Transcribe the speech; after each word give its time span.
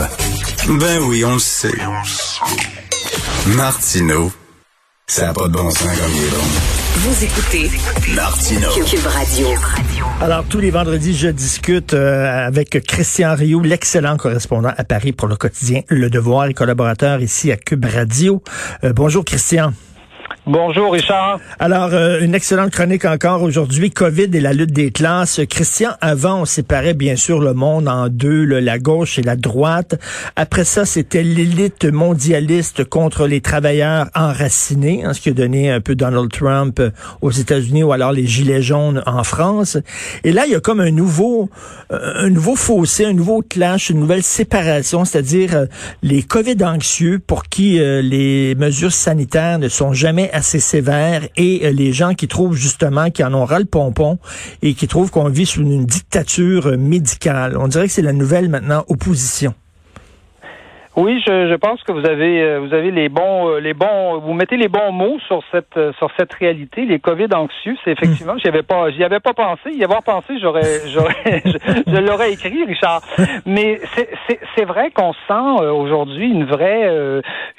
Ben 0.00 0.98
oui, 1.02 1.24
on 1.24 1.34
le 1.34 1.38
sait. 1.38 1.68
Martineau, 3.48 4.32
ça 5.06 5.26
n'a 5.26 5.32
pas 5.34 5.46
de 5.48 5.52
bon 5.52 5.70
sens 5.70 5.82
comme 5.82 6.12
il 6.14 6.24
est 6.24 6.30
bon. 6.30 6.80
Vous 6.96 7.24
écoutez 7.24 7.70
Martineau. 8.14 8.70
Cube 8.84 9.06
Radio. 9.06 9.48
Alors, 10.22 10.44
tous 10.44 10.58
les 10.58 10.70
vendredis, 10.70 11.14
je 11.14 11.28
discute 11.28 11.92
euh, 11.92 12.46
avec 12.46 12.82
Christian 12.86 13.34
Rioux, 13.34 13.62
l'excellent 13.62 14.16
correspondant 14.16 14.72
à 14.76 14.84
Paris 14.84 15.12
pour 15.12 15.28
le 15.28 15.36
quotidien 15.36 15.82
Le 15.88 16.08
Devoir 16.08 16.46
et 16.46 16.54
collaborateur 16.54 17.20
ici 17.20 17.52
à 17.52 17.56
Cube 17.56 17.84
Radio. 17.84 18.42
Euh, 18.84 18.92
bonjour, 18.94 19.24
Christian. 19.24 19.72
Bonjour 20.52 20.92
Richard. 20.92 21.38
Alors, 21.60 21.90
euh, 21.92 22.18
une 22.22 22.34
excellente 22.34 22.72
chronique 22.72 23.04
encore 23.04 23.42
aujourd'hui, 23.42 23.92
COVID 23.92 24.30
et 24.34 24.40
la 24.40 24.52
lutte 24.52 24.72
des 24.72 24.90
classes. 24.90 25.40
Christian, 25.48 25.90
avant, 26.00 26.40
on 26.40 26.44
séparait 26.44 26.94
bien 26.94 27.14
sûr 27.14 27.38
le 27.38 27.54
monde 27.54 27.86
en 27.86 28.08
deux, 28.08 28.44
là, 28.44 28.60
la 28.60 28.80
gauche 28.80 29.16
et 29.20 29.22
la 29.22 29.36
droite. 29.36 29.94
Après 30.34 30.64
ça, 30.64 30.84
c'était 30.84 31.22
l'élite 31.22 31.84
mondialiste 31.84 32.82
contre 32.82 33.28
les 33.28 33.40
travailleurs 33.40 34.08
enracinés, 34.16 35.04
hein, 35.04 35.12
ce 35.12 35.20
qui 35.20 35.28
a 35.28 35.34
donné 35.34 35.70
un 35.70 35.80
peu 35.80 35.94
Donald 35.94 36.32
Trump 36.32 36.80
euh, 36.80 36.90
aux 37.22 37.30
États-Unis 37.30 37.84
ou 37.84 37.92
alors 37.92 38.10
les 38.10 38.26
Gilets 38.26 38.60
jaunes 38.60 39.04
en 39.06 39.22
France. 39.22 39.78
Et 40.24 40.32
là, 40.32 40.46
il 40.46 40.52
y 40.52 40.56
a 40.56 40.60
comme 40.60 40.80
un 40.80 40.90
nouveau, 40.90 41.48
euh, 41.92 42.24
un 42.24 42.30
nouveau 42.30 42.56
fossé, 42.56 43.04
un 43.04 43.12
nouveau 43.12 43.40
clash, 43.48 43.90
une 43.90 44.00
nouvelle 44.00 44.24
séparation, 44.24 45.04
c'est-à-dire 45.04 45.54
euh, 45.54 45.66
les 46.02 46.24
COVID 46.24 46.56
anxieux 46.64 47.20
pour 47.24 47.44
qui 47.44 47.78
euh, 47.78 48.02
les 48.02 48.56
mesures 48.56 48.90
sanitaires 48.90 49.60
ne 49.60 49.68
sont 49.68 49.92
jamais 49.92 50.28
assez 50.40 50.58
sévères 50.58 51.28
et 51.36 51.66
euh, 51.66 51.70
les 51.70 51.92
gens 51.92 52.14
qui 52.14 52.26
trouvent 52.26 52.56
justement 52.56 53.10
qu'ils 53.10 53.26
en 53.26 53.34
ont 53.34 53.44
ras 53.44 53.58
le 53.58 53.66
pompon 53.66 54.18
et 54.62 54.74
qui 54.74 54.88
trouvent 54.88 55.10
qu'on 55.10 55.28
vit 55.28 55.46
sous 55.46 55.60
une 55.60 55.84
dictature 55.84 56.76
médicale. 56.78 57.56
On 57.58 57.68
dirait 57.68 57.86
que 57.86 57.92
c'est 57.92 58.02
la 58.02 58.14
nouvelle 58.14 58.48
maintenant 58.48 58.84
opposition. 58.88 59.54
Oui, 60.96 61.22
je, 61.24 61.48
je 61.48 61.54
pense 61.54 61.80
que 61.84 61.92
vous 61.92 62.04
avez 62.04 62.42
euh, 62.42 62.58
vous 62.58 62.74
avez 62.74 62.90
les 62.90 63.08
bons 63.08 63.48
euh, 63.48 63.60
les 63.60 63.74
bons 63.74 64.18
vous 64.18 64.32
mettez 64.32 64.56
les 64.56 64.66
bons 64.66 64.90
mots 64.90 65.20
sur 65.28 65.40
cette 65.52 65.76
euh, 65.76 65.92
sur 65.98 66.10
cette 66.18 66.34
réalité. 66.34 66.84
Les 66.84 66.98
Covid 66.98 67.28
anxieux, 67.32 67.76
c'est 67.84 67.92
effectivement, 67.92 68.36
j'y 68.38 68.48
avais 68.48 68.64
pas 68.64 68.90
j'y 68.90 69.04
avais 69.04 69.20
pas 69.20 69.32
pensé. 69.32 69.70
Y 69.70 69.84
avoir 69.84 70.02
pensé, 70.02 70.40
j'aurais 70.40 70.80
j'aurais 70.92 71.42
je, 71.44 71.92
je 71.92 71.96
l'aurais 71.96 72.32
écrit, 72.32 72.64
Richard. 72.64 73.02
Mais 73.46 73.80
c'est 74.56 74.64
vrai 74.64 74.90
qu'on 74.90 75.12
sent 75.28 75.64
aujourd'hui 75.64 76.28
une 76.28 76.44
vraie 76.44 76.90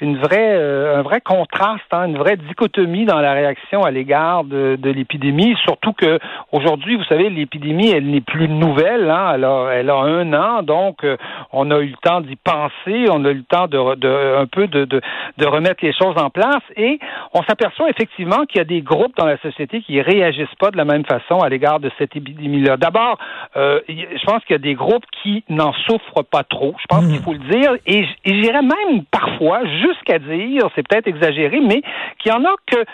une 0.02 0.18
vraie 0.18 0.54
un 0.94 1.00
vrai 1.00 1.22
contraste, 1.22 1.90
hein, 1.92 2.08
une 2.08 2.18
vraie 2.18 2.36
dichotomie 2.36 3.06
dans 3.06 3.20
la 3.20 3.32
réaction 3.32 3.82
à 3.82 3.90
l'égard 3.90 4.44
de, 4.44 4.76
de 4.76 4.90
l'épidémie. 4.90 5.56
Surtout 5.64 5.94
que 5.94 6.18
aujourd'hui, 6.52 6.96
vous 6.96 7.04
savez, 7.04 7.30
l'épidémie 7.30 7.92
elle 7.92 8.10
n'est 8.10 8.20
plus 8.20 8.46
nouvelle. 8.48 9.08
Hein, 9.08 9.32
elle 9.36 9.44
a 9.44 9.70
elle 9.72 9.90
a 9.90 9.96
un 9.96 10.32
an, 10.34 10.62
donc 10.62 11.06
on 11.50 11.70
a 11.70 11.78
eu 11.78 11.88
le 11.88 11.96
temps 12.02 12.20
d'y 12.20 12.36
penser. 12.36 13.06
On 13.10 13.21
a 13.24 13.30
eu 13.30 13.36
le 13.36 13.44
temps 13.44 13.66
de, 13.66 13.94
de 13.96 14.36
un 14.38 14.46
peu 14.46 14.66
de, 14.66 14.84
de, 14.84 15.00
de 15.38 15.46
remettre 15.46 15.84
les 15.84 15.92
choses 15.92 16.16
en 16.16 16.30
place 16.30 16.62
et 16.76 16.98
on 17.34 17.42
s'aperçoit 17.42 17.90
effectivement 17.90 18.44
qu'il 18.46 18.58
y 18.58 18.60
a 18.60 18.64
des 18.64 18.82
groupes 18.82 19.16
dans 19.16 19.26
la 19.26 19.38
société 19.38 19.80
qui 19.82 20.00
réagissent 20.00 20.54
pas 20.58 20.70
de 20.70 20.76
la 20.76 20.84
même 20.84 21.04
façon 21.04 21.40
à 21.40 21.48
l'égard 21.48 21.80
de 21.80 21.90
cette 21.98 22.14
épidémie-là. 22.16 22.76
D'abord, 22.76 23.18
euh, 23.56 23.80
je 23.88 24.24
pense 24.24 24.44
qu'il 24.44 24.54
y 24.54 24.58
a 24.58 24.58
des 24.58 24.74
groupes 24.74 25.04
qui 25.22 25.44
n'en 25.48 25.72
souffrent 25.72 26.24
pas 26.24 26.44
trop. 26.44 26.74
Je 26.80 26.86
pense 26.88 27.06
qu'il 27.06 27.20
faut 27.20 27.32
le 27.32 27.38
dire 27.38 27.72
et, 27.86 28.04
j'irais 28.24 28.62
même 28.62 29.04
parfois 29.10 29.60
jusqu'à 29.66 30.18
dire, 30.18 30.62
c'est 30.74 30.86
peut-être 30.86 31.06
exagéré, 31.06 31.60
mais 31.60 31.82
qu'il 32.18 32.32
y 32.32 32.34
en 32.34 32.44
a 32.44 32.54
que 32.66 32.84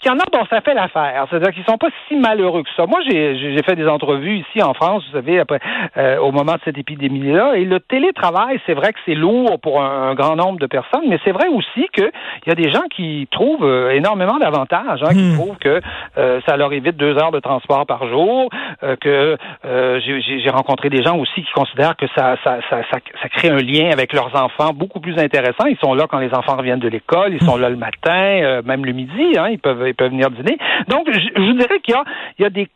qu'il 0.00 0.10
y 0.10 0.14
en 0.14 0.18
a 0.18 0.24
dont 0.32 0.46
ça 0.48 0.60
fait 0.60 0.74
l'affaire. 0.74 1.26
C'est-à-dire 1.28 1.52
qu'ils 1.52 1.64
sont 1.64 1.76
pas 1.76 1.90
si 2.08 2.16
malheureux 2.16 2.62
que 2.62 2.70
ça. 2.76 2.86
Moi, 2.86 3.00
j'ai 3.08 3.36
j'ai 3.38 3.62
fait 3.62 3.76
des 3.76 3.86
entrevues 3.86 4.38
ici 4.38 4.62
en 4.62 4.74
France, 4.74 5.04
vous 5.06 5.18
savez, 5.18 5.38
après 5.38 5.60
euh, 5.96 6.18
au 6.18 6.32
moment 6.32 6.54
de 6.54 6.60
cette 6.64 6.78
épidémie-là, 6.78 7.56
et 7.56 7.64
le 7.64 7.80
télétravail, 7.80 8.60
c'est 8.66 8.74
vrai 8.74 8.92
que 8.92 8.98
c'est 9.04 9.14
lourd 9.14 9.60
pour 9.60 9.73
un, 9.80 10.10
un 10.10 10.14
grand 10.14 10.36
nombre 10.36 10.58
de 10.58 10.66
personnes, 10.66 11.04
mais 11.08 11.18
c'est 11.24 11.32
vrai 11.32 11.48
aussi 11.48 11.86
qu'il 11.94 12.10
y 12.46 12.50
a 12.50 12.54
des 12.54 12.70
gens 12.70 12.84
qui 12.94 13.28
trouvent 13.30 13.64
euh, 13.64 13.90
énormément 13.90 14.38
d'avantages, 14.38 15.02
hein, 15.02 15.12
qui 15.12 15.34
trouvent 15.34 15.56
que 15.58 15.80
euh, 16.18 16.40
ça 16.46 16.56
leur 16.56 16.72
évite 16.72 16.96
deux 16.96 17.16
heures 17.18 17.32
de 17.32 17.40
transport 17.40 17.86
par 17.86 18.06
jour, 18.08 18.48
euh, 18.82 18.96
que 18.96 19.36
j'ai- 19.64 20.50
rencontré 20.54 20.88
des 20.88 21.02
gens 21.02 21.16
aussi 21.18 21.42
qui 21.42 21.50
considèrent 21.52 21.96
que 21.96 22.06
ça, 22.16 22.36
ça, 22.44 22.58
ça, 22.70 22.82
ça, 22.92 22.98
ça 23.22 23.28
crée 23.28 23.48
un 23.50 23.56
lien 23.58 23.90
avec 23.92 24.12
leurs 24.12 24.34
enfants 24.36 24.72
beaucoup 24.72 25.00
plus 25.00 25.18
intéressant. 25.18 25.66
Ils 25.66 25.78
sont 25.82 25.94
là 25.94 26.06
quand 26.08 26.18
les 26.18 26.32
enfants 26.32 26.56
reviennent 26.56 26.78
de 26.78 26.88
l'école, 26.88 27.32
ils 27.34 27.42
sont 27.42 27.56
là 27.56 27.68
le 27.70 27.76
matin, 27.76 28.60
même 28.64 28.84
le 28.84 28.92
midi, 28.92 29.32
hein, 29.36 29.48
ils 29.50 29.58
peuvent 29.58 29.82
ils 29.88 29.94
peuvent 29.94 30.10
venir 30.10 30.30
dîner. 30.30 30.56
Donc, 30.88 31.08
je, 31.10 31.18
je 31.18 31.40
vous 31.42 31.54
dirais 31.54 31.80
qu'il 31.80 31.94
y 31.94 31.98
a, 31.98 32.04
il 32.38 32.42
y 32.42 32.46
a 32.46 32.50
des 32.50 32.68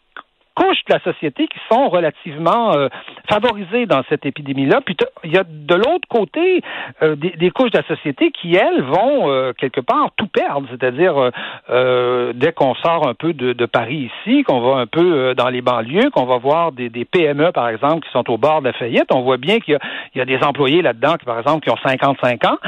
couches 0.59 0.85
de 0.89 0.95
la 0.95 1.01
société 1.01 1.47
qui 1.47 1.59
sont 1.71 1.89
relativement 1.89 2.75
euh, 2.75 2.89
favorisées 3.31 3.87
dans 3.87 4.03
cette 4.09 4.27
épidémie-là. 4.27 4.81
Puis 4.85 4.97
il 5.25 5.33
y 5.33 5.39
a 5.39 5.45
de 5.45 5.75
l'autre 5.75 6.09
côté 6.09 6.63
euh, 7.03 7.15
des, 7.15 7.31
des 7.31 7.51
couches 7.51 7.71
de 7.71 7.79
la 7.79 7.87
société 7.87 8.31
qui, 8.31 8.57
elles, 8.57 8.83
vont 8.83 9.31
euh, 9.31 9.53
quelque 9.53 9.81
part 9.81 10.11
tout 10.17 10.27
perdre. 10.27 10.67
C'est-à-dire, 10.71 11.17
euh, 11.17 11.31
euh, 11.71 12.33
dès 12.35 12.53
qu'on 12.53 12.75
sort 12.75 13.07
un 13.09 13.15
peu 13.15 13.33
de, 13.33 13.53
de 13.53 13.67
Paris 13.67 14.11
ici, 14.27 14.43
qu'on 14.43 14.61
va 14.61 14.81
un 14.81 14.87
peu 14.87 15.01
euh, 15.01 15.35
dans 15.35 15.49
les 15.49 15.63
banlieues, 15.63 16.11
qu'on 16.11 16.27
va 16.27 16.39
voir 16.39 16.73
des, 16.73 16.89
des 16.89 17.05
PME, 17.05 17.53
par 17.53 17.69
exemple, 17.69 18.07
qui 18.07 18.13
sont 18.13 18.29
au 18.31 18.39
bord 18.39 18.61
de 18.61 18.67
la 18.69 18.73
faillite, 18.73 19.07
on 19.13 19.23
voit 19.23 19.37
bien 19.37 19.61
qu'il 19.61 19.79
y 20.15 20.19
y 20.19 20.21
a 20.21 20.25
des 20.25 20.43
employés 20.43 20.83
là-dedans, 20.83 21.15
qui, 21.17 21.25
par 21.25 21.39
exemple, 21.39 21.65
qui 21.65 21.71
ont 21.71 21.77
55 21.77 22.45
ans, 22.45 22.59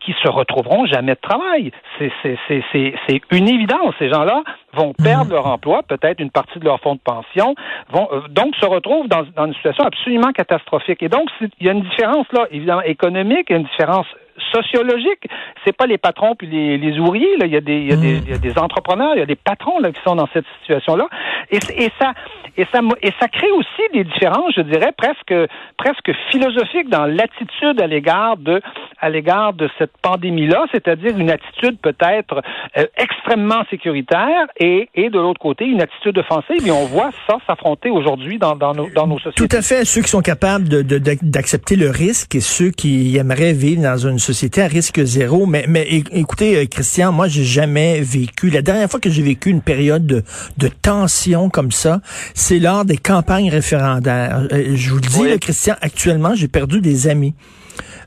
qui 0.00 0.14
se 0.22 0.28
retrouveront 0.28 0.86
jamais 0.86 1.14
de 1.14 1.20
travail. 1.20 1.72
C'est 1.98 3.20
une 3.32 3.48
évidence. 3.48 3.94
Ces 3.98 4.08
gens-là 4.08 4.44
vont 4.74 4.92
perdre 4.92 5.32
leur 5.32 5.46
emploi, 5.46 5.82
peut-être 5.82 6.20
une 6.20 6.30
partie 6.30 6.58
de 6.58 6.64
leur 6.64 6.80
fonds 6.80 6.94
de 6.94 7.00
pension, 7.00 7.54
vont 7.90 8.08
euh, 8.12 8.20
donc 8.28 8.54
se 8.56 8.66
retrouvent 8.66 9.08
dans, 9.08 9.22
dans 9.36 9.46
une 9.46 9.54
situation 9.54 9.84
absolument 9.84 10.32
catastrophique. 10.32 11.02
Et 11.02 11.08
donc, 11.08 11.28
il 11.40 11.66
y 11.66 11.68
a 11.68 11.72
une 11.72 11.82
différence 11.82 12.26
là, 12.32 12.46
évidemment 12.50 12.82
économique, 12.82 13.46
il 13.48 13.52
y 13.52 13.56
a 13.56 13.58
une 13.58 13.66
différence 13.66 14.06
sociologique. 14.52 15.28
C'est 15.64 15.76
pas 15.76 15.86
les 15.86 15.98
patrons 15.98 16.34
puis 16.34 16.46
les, 16.46 16.78
les 16.78 16.98
ouvriers. 16.98 17.36
Là. 17.38 17.46
Il, 17.46 17.52
y 17.52 17.56
a 17.56 17.60
des, 17.60 17.76
il, 17.78 17.90
y 17.90 17.92
a 17.92 17.96
des, 17.96 18.16
il 18.26 18.30
y 18.30 18.34
a 18.34 18.38
des 18.38 18.58
entrepreneurs, 18.58 19.12
il 19.14 19.20
y 19.20 19.22
a 19.22 19.26
des 19.26 19.36
patrons 19.36 19.78
là, 19.80 19.92
qui 19.92 20.00
sont 20.06 20.16
dans 20.16 20.28
cette 20.32 20.46
situation-là. 20.60 21.08
Et, 21.50 21.58
et, 21.76 21.90
ça, 22.00 22.12
et, 22.56 22.66
ça, 22.72 22.80
et 23.02 23.12
ça 23.20 23.28
crée 23.28 23.50
aussi 23.50 23.82
des 23.92 24.04
différences, 24.04 24.52
je 24.56 24.62
dirais, 24.62 24.92
presque, 24.96 25.34
presque 25.76 26.10
philosophiques 26.30 26.88
dans 26.88 27.06
l'attitude 27.06 27.80
à 27.80 27.86
l'égard 27.86 28.36
de, 28.36 28.60
à 29.00 29.10
l'égard 29.10 29.52
de 29.52 29.68
cette 29.78 29.92
pandémie-là, 30.02 30.66
c'est-à-dire 30.72 31.16
une 31.18 31.30
attitude 31.30 31.78
peut-être 31.82 32.42
euh, 32.76 32.86
extrêmement 32.96 33.62
sécuritaire 33.70 34.46
et, 34.58 34.88
et 34.94 35.10
de 35.10 35.18
l'autre 35.18 35.40
côté, 35.40 35.64
une 35.66 35.82
attitude 35.82 36.18
offensive. 36.18 36.66
Et 36.66 36.70
on 36.70 36.86
voit 36.86 37.10
ça 37.28 37.36
s'affronter 37.46 37.90
aujourd'hui 37.90 38.38
dans, 38.38 38.56
dans, 38.56 38.72
nos, 38.72 38.88
dans 38.90 39.06
nos 39.06 39.18
sociétés. 39.18 39.46
Tout 39.48 39.56
à 39.56 39.62
fait. 39.62 39.84
Ceux 39.84 40.02
qui 40.02 40.08
sont 40.08 40.22
capables 40.22 40.68
de- 40.68 40.82
de- 40.82 40.98
de- 40.98 41.18
d'accepter 41.22 41.76
le 41.76 41.90
risque 41.90 42.34
et 42.34 42.40
ceux 42.40 42.70
qui 42.70 43.16
aimeraient 43.16 43.52
vivre 43.52 43.82
dans 43.82 43.96
une 43.98 44.18
société 44.24 44.62
à 44.62 44.66
risque 44.66 45.02
zéro. 45.04 45.46
Mais, 45.46 45.64
mais 45.68 45.86
écoutez, 46.12 46.56
euh, 46.56 46.66
Christian, 46.66 47.12
moi, 47.12 47.28
j'ai 47.28 47.44
jamais 47.44 48.00
vécu. 48.00 48.50
La 48.50 48.62
dernière 48.62 48.90
fois 48.90 49.00
que 49.00 49.10
j'ai 49.10 49.22
vécu 49.22 49.50
une 49.50 49.60
période 49.62 50.06
de, 50.06 50.22
de 50.58 50.68
tension 50.68 51.50
comme 51.50 51.72
ça, 51.72 52.00
c'est 52.34 52.58
lors 52.58 52.84
des 52.84 52.96
campagnes 52.96 53.50
référendaires. 53.50 54.46
Euh, 54.52 54.72
je 54.74 54.90
vous 54.90 54.96
le 54.96 55.00
dis, 55.02 55.18
Oui. 55.20 55.28
là, 55.30 55.38
Christian, 55.38 55.76
actuellement, 55.80 56.34
j'ai 56.34 56.48
perdu 56.48 56.80
des 56.80 57.06
amis. 57.08 57.34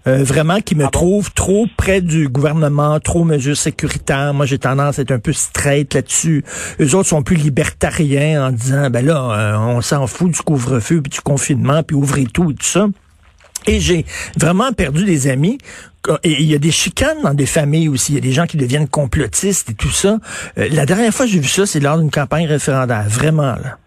Euh, 0.07 0.23
vraiment 0.23 0.61
qui 0.61 0.73
me 0.75 0.83
Ah 0.83 0.85
bon? 0.85 0.91
trouvent 0.91 1.33
trop 1.33 1.67
près 1.75 1.99
du 1.99 2.29
gouvernement, 2.29 2.97
trop 3.01 3.25
mesures 3.25 3.57
sécuritaires. 3.57 4.33
Moi, 4.33 4.45
j'ai 4.45 4.57
tendance 4.57 4.99
à 4.99 5.01
être 5.01 5.11
un 5.11 5.19
peu 5.19 5.33
straight 5.33 5.93
là-dessus. 5.93 6.45
Eux 6.79 6.95
autres 6.95 7.09
sont 7.09 7.23
plus 7.23 7.35
libertariens 7.35 8.47
en 8.47 8.51
disant, 8.51 8.89
ben 8.89 9.05
là, 9.05 9.17
euh, 9.17 9.57
on 9.57 9.81
s'en 9.81 10.07
fout 10.07 10.31
du 10.31 10.39
couvre-feu, 10.39 11.01
puis 11.01 11.09
du 11.09 11.19
confinement, 11.19 11.83
puis 11.83 11.95
ouvrez 11.97 12.25
tout 12.25 12.51
et 12.51 12.53
tout 12.53 12.65
ça. 12.65 12.87
Et 13.65 13.81
j'ai 13.81 14.05
vraiment 14.37 14.71
perdu 14.71 15.03
des 15.03 15.27
amis. 15.27 15.57
Il 16.23 16.43
y 16.43 16.55
a 16.55 16.59
des 16.59 16.71
chicanes 16.71 17.21
dans 17.23 17.33
des 17.33 17.45
familles 17.45 17.89
aussi. 17.89 18.13
Il 18.13 18.15
y 18.15 18.17
a 18.17 18.21
des 18.21 18.31
gens 18.31 18.45
qui 18.45 18.57
deviennent 18.57 18.87
complotistes 18.87 19.69
et 19.69 19.73
tout 19.73 19.89
ça. 19.89 20.19
Euh, 20.57 20.67
la 20.71 20.85
dernière 20.85 21.13
fois 21.13 21.25
que 21.25 21.31
j'ai 21.31 21.39
vu 21.39 21.47
ça, 21.47 21.65
c'est 21.65 21.79
lors 21.79 21.97
d'une 21.97 22.11
campagne 22.11 22.47
référendaire. 22.47 23.05
Vraiment, 23.07 23.53
là. 23.55 23.77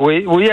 Oui, 0.00 0.24
oui, 0.28 0.48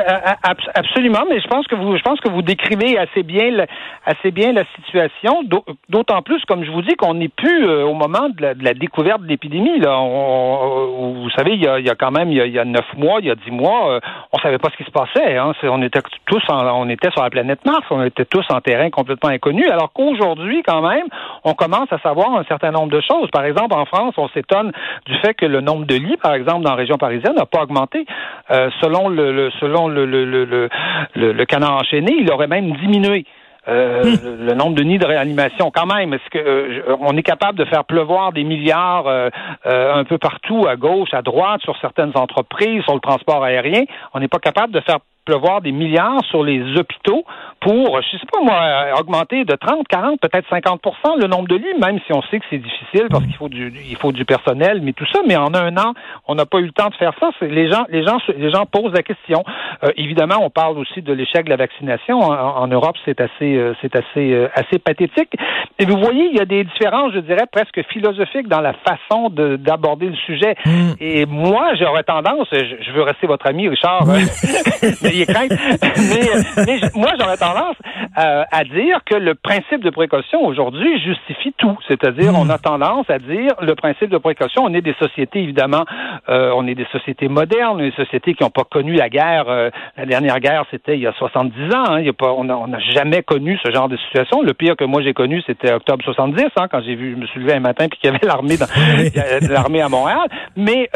absolument, 0.74 1.24
mais 1.30 1.40
je 1.40 1.48
pense 1.48 1.68
que 1.68 1.76
vous, 1.76 1.96
je 1.96 2.02
pense 2.02 2.20
que 2.20 2.30
vous 2.30 2.42
décrivez 2.42 2.98
assez 2.98 3.22
bien, 3.22 3.66
assez 4.04 4.32
bien 4.32 4.54
la 4.54 4.64
situation. 4.76 5.44
D'autant 5.88 6.24
plus, 6.24 6.44
comme 6.46 6.64
je 6.64 6.72
vous 6.72 6.82
dis, 6.82 6.96
qu'on 6.96 7.14
n'est 7.14 7.30
plus 7.30 7.68
euh, 7.68 7.86
au 7.86 7.94
moment 7.94 8.30
de 8.30 8.42
la, 8.42 8.74
découverte 8.74 9.22
de 9.22 9.28
l'épidémie. 9.28 9.80
Là, 9.80 10.00
vous 10.00 11.30
savez, 11.38 11.54
il 11.54 11.64
y, 11.64 11.68
a, 11.68 11.80
il 11.80 11.86
y 11.86 11.92
a 11.92 11.96
quand 11.96 12.10
même, 12.10 12.32
il 12.32 12.38
y 12.38 12.60
a, 12.60 12.66
neuf 12.66 12.86
mois, 12.98 13.20
il 13.20 13.28
y 13.28 13.32
a 13.32 13.36
dix 13.36 13.52
mois, 13.52 13.92
euh, 13.92 14.00
on 14.32 14.40
savait 14.40 14.58
pas 14.58 14.70
ce 14.72 14.78
qui 14.78 14.84
se 14.84 14.92
passait. 14.92 15.38
Hein. 15.38 15.52
On 15.64 15.82
était 15.84 16.02
tous, 16.26 16.42
on 16.50 16.90
était 16.90 17.12
sur 17.12 17.22
la 17.22 17.30
planète 17.30 17.64
Mars, 17.66 17.86
on 17.92 18.04
était 18.04 18.26
tous 18.26 18.46
en 18.50 18.62
terrain 18.62 18.90
complètement 18.90 19.30
inconnu. 19.30 19.68
Alors 19.68 19.92
qu'aujourd'hui, 19.94 20.64
quand 20.66 20.82
même, 20.82 21.06
on 21.44 21.54
commence 21.54 21.92
à 21.92 22.00
savoir 22.00 22.36
un 22.36 22.44
certain 22.46 22.72
nombre 22.72 22.90
de 22.90 23.02
choses. 23.02 23.30
Par 23.32 23.46
exemple, 23.46 23.76
en 23.76 23.86
France, 23.86 24.16
on 24.18 24.28
s'étonne 24.30 24.72
du 25.06 25.16
fait 25.20 25.36
que 25.36 25.46
le 25.46 25.62
nombre 25.62 25.86
de 25.86 25.96
lits, 25.96 26.18
par 26.18 26.34
exemple, 26.34 26.64
dans 26.64 26.72
la 26.72 26.78
région 26.78 26.98
parisienne, 26.98 27.36
n'a 27.36 27.46
pas 27.46 27.62
augmenté. 27.62 28.08
Euh, 28.50 28.70
selon 28.82 29.10
le 29.10 29.35
selon 29.60 29.88
le, 29.88 30.06
le, 30.06 30.26
le, 30.26 30.70
le, 31.16 31.46
canard 31.46 31.78
enchaîné, 31.78 32.14
il 32.20 32.32
aurait 32.32 32.48
même 32.48 32.72
diminué. 32.78 33.26
Euh, 33.68 34.04
hmm. 34.04 34.46
le, 34.46 34.54
nombre 34.54 34.76
de 34.76 34.84
nids 34.84 35.00
de 35.00 35.08
réanimation 35.08 35.72
quand 35.74 35.88
même 35.88 36.14
est-ce 36.14 36.30
que 36.30 36.38
euh, 36.38 36.96
on 37.00 37.18
est 37.18 37.24
capable 37.24 37.58
de 37.58 37.66
faire 37.66 37.84
pleuvoir 37.84 38.32
des 38.32 38.44
milliards 38.44 39.08
euh, 39.08 39.32
un 39.66 40.04
peu 40.04 40.20
partout 40.20 40.68
à 40.70 40.76
gauche 40.76 41.10
à 41.14 41.24
droite 41.24 41.62
sur 41.62 41.76
certaines 41.80 42.12
entreprises 42.14 42.84
sur 42.84 42.94
le 42.94 43.00
transport 43.00 43.44
aérien? 43.44 43.86
On 44.14 44.20
n'est 44.20 44.28
pas 44.28 44.38
capable 44.38 44.72
de 44.72 44.82
faire 44.82 45.00
pleuvoir 45.26 45.62
des 45.62 45.72
milliards 45.72 46.24
sur 46.30 46.44
les 46.44 46.62
hôpitaux 46.78 47.26
pour, 47.60 48.02
je 48.02 48.18
sais 48.18 48.26
pas 48.32 48.42
moi, 48.42 49.00
augmenter 49.00 49.44
de 49.44 49.56
30, 49.56 49.88
40, 49.88 50.20
peut-être 50.20 50.48
50% 50.50 51.20
le 51.20 51.28
nombre 51.28 51.48
de 51.48 51.56
lits, 51.56 51.80
même 51.82 52.00
si 52.06 52.14
on 52.14 52.22
sait 52.24 52.40
que 52.40 52.46
c'est 52.50 52.60
difficile 52.60 53.08
parce 53.10 53.24
qu'il 53.24 53.36
faut 53.36 53.50
du 53.50 53.74
il 53.90 53.96
faut 53.98 54.12
du 54.12 54.26
personnel, 54.26 54.82
mais 54.82 54.94
tout 54.94 55.06
ça, 55.12 55.20
mais 55.28 55.36
en 55.36 55.54
un 55.54 55.76
an, 55.78 55.94
on 56.28 56.36
n'a 56.36 56.46
pas 56.46 56.60
eu 56.60 56.66
le 56.66 56.72
temps 56.72 56.90
de 56.90 56.96
faire 56.96 57.14
ça. 57.20 57.30
Les 57.42 57.70
gens, 57.70 57.86
les 57.90 58.04
gens, 58.06 58.18
les 58.38 58.52
gens 58.52 58.66
posent 58.66 58.94
la 58.94 59.04
question. 59.04 59.44
Euh, 59.84 59.92
évidemment, 59.98 60.38
on 60.42 60.50
parle 60.50 60.78
aussi 60.78 61.02
de 61.02 61.14
l'échec 61.14 61.46
de 61.46 61.50
la 61.50 61.56
vaccination. 61.56 62.20
En, 62.20 62.68
Europe, 62.68 62.96
c'est 63.06 63.20
assez, 63.22 63.56
euh, 63.56 63.74
c'est 63.82 63.96
assez, 63.96 64.32
euh, 64.32 64.48
assez 64.56 64.80
pathétique. 64.80 65.34
Et 65.80 65.86
vous 65.86 65.98
voyez, 65.98 66.30
il 66.32 66.38
y 66.38 66.42
a 66.42 66.46
des 66.46 66.64
différences, 66.64 67.14
je 67.14 67.20
dirais, 67.20 67.46
presque 67.52 67.82
philosophiques 67.92 68.48
dans 68.48 68.62
la 68.62 68.74
façon 68.74 69.30
d'aborder 69.30 70.08
le 70.08 70.16
sujet. 70.16 70.56
Hmm. 70.66 70.94
Et 71.00 71.26
moi, 71.26 71.74
j'aurais 71.80 72.04
tendance, 72.04 72.48
je, 72.52 72.92
veux 72.92 73.02
rester 73.02 73.28
votre 73.28 73.48
ami, 73.48 73.68
Richard, 73.68 74.06
mais, 74.08 75.15
moi, 76.96 77.12
j'aurais 77.20 77.38
tendance 77.38 77.76
euh, 78.18 78.44
à 78.52 78.64
dire 78.64 79.00
que 79.06 79.16
le 79.16 79.36
principe 79.36 79.84
de 79.84 79.90
précaution 79.90 80.46
aujourd'hui 80.46 81.02
justifie 81.02 81.54
tout. 81.58 81.78
C'est-à-dire, 81.88 82.34
on 82.36 82.50
a 82.50 82.58
tendance 82.58 83.10
à 83.10 83.20
dire 83.20 83.54
le 83.62 83.76
principe 83.76 84.10
de 84.10 84.18
précaution. 84.18 84.64
On 84.64 84.74
est 84.74 84.82
des 84.82 84.96
sociétés, 85.00 85.40
évidemment, 85.40 85.86
euh, 86.30 86.52
on 86.56 86.68
est 86.68 86.76
des 86.76 86.88
sociétés 86.92 87.28
modernes, 87.28 87.80
des 87.80 87.92
sociétés 87.92 88.34
qui 88.34 88.44
n'ont 88.44 88.50
pas 88.50 88.64
connu 88.64 88.94
la 88.94 89.10
guerre. 89.10 89.46
Euh, 89.50 89.70
la 89.98 90.06
dernière 90.06 90.40
guerre, 90.40 90.66
c'était 90.72 90.96
il 90.96 91.02
y 91.02 91.08
a 91.08 91.14
70 91.14 91.76
ans. 91.76 91.84
Hein. 91.90 92.00
Il 92.00 92.06
y 92.06 92.10
a 92.10 92.14
pas, 92.14 92.32
on 92.32 92.44
n'a 92.44 92.80
jamais 92.80 93.22
connu 93.24 93.60
ce 93.64 93.72
genre 93.72 93.90
de 93.90 93.98
situation. 93.98 94.42
Le 94.42 94.54
pire 94.54 94.76
que 94.76 94.86
moi 94.86 95.02
j'ai 95.02 95.14
connu, 95.14 95.42
c'était 95.46 95.74
octobre 95.74 96.04
70, 96.04 96.46
hein, 96.56 96.68
quand 96.70 96.82
j'ai 96.82 96.96
vu, 96.96 97.16
je 97.16 97.22
me 97.22 97.28
suis 97.28 97.40
levé 97.40 97.54
un 97.54 97.60
matin 97.60 97.88
puis 97.90 98.00
qu'il 98.00 98.12
y 98.12 98.16
avait 98.16 98.26
l'armée 98.26 98.56
l'armée 99.50 99.82
à 99.82 99.90
Montréal. 99.90 100.28
Mais 100.56 100.90